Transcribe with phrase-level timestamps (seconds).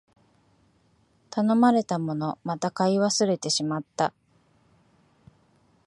[1.29, 4.15] 頼まれたもの、また買い忘れてしまった